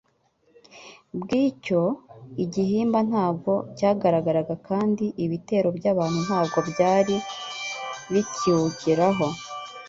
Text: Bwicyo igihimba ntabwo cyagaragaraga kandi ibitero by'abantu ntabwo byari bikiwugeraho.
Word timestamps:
Bwicyo 1.19 1.81
igihimba 2.43 2.99
ntabwo 3.09 3.51
cyagaragaraga 3.77 4.53
kandi 4.67 5.05
ibitero 5.25 5.67
by'abantu 5.77 6.19
ntabwo 6.27 6.57
byari 6.71 7.15
bikiwugeraho. 8.13 9.27